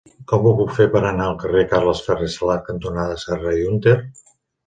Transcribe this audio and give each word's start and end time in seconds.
Com 0.29 0.45
ho 0.51 0.51
puc 0.59 0.71
fer 0.77 0.85
per 0.93 1.01
anar 1.09 1.25
al 1.31 1.35
carrer 1.43 1.65
Carles 1.73 2.01
Ferrer 2.07 2.29
Salat 2.37 2.65
cantonada 2.69 3.21
Serra 3.25 3.53
i 3.59 3.67
Hunter? 3.75 3.97